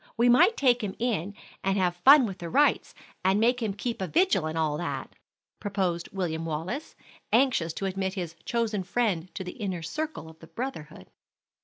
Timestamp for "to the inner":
9.35-9.83